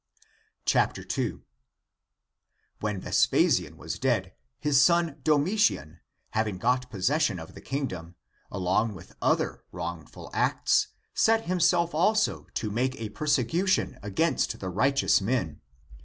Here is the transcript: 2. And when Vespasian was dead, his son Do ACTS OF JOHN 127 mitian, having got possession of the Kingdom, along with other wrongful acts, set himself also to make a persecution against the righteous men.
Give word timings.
2. 0.65 0.79
And 1.05 1.41
when 2.79 2.99
Vespasian 2.99 3.77
was 3.77 3.99
dead, 3.99 4.33
his 4.59 4.83
son 4.83 5.05
Do 5.05 5.09
ACTS 5.09 5.19
OF 5.19 5.23
JOHN 5.25 5.33
127 5.77 5.89
mitian, 5.91 6.01
having 6.31 6.57
got 6.57 6.89
possession 6.89 7.37
of 7.39 7.53
the 7.53 7.61
Kingdom, 7.61 8.15
along 8.49 8.95
with 8.95 9.13
other 9.21 9.63
wrongful 9.71 10.31
acts, 10.33 10.87
set 11.13 11.45
himself 11.45 11.93
also 11.93 12.47
to 12.55 12.71
make 12.71 12.95
a 12.99 13.09
persecution 13.09 13.99
against 14.01 14.59
the 14.59 14.69
righteous 14.69 15.21
men. 15.21 15.61